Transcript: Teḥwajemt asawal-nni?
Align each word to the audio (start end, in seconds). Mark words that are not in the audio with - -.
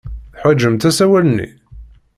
Teḥwajemt 0.33 0.87
asawal-nni? 0.89 1.47